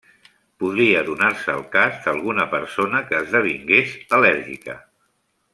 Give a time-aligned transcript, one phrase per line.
[0.61, 4.81] Podria donar-se el cas d'alguna persona que esdevingués al·lèrgica.